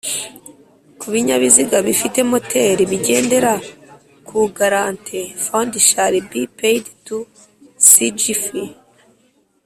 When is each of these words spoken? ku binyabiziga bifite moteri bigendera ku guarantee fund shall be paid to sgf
ku 0.99 1.05
binyabiziga 1.13 1.77
bifite 1.87 2.19
moteri 2.31 2.83
bigendera 2.91 3.53
ku 4.27 4.37
guarantee 4.57 5.27
fund 5.45 5.71
shall 5.87 6.15
be 6.29 6.41
paid 6.59 6.83
to 7.07 7.17
sgf 7.89 8.43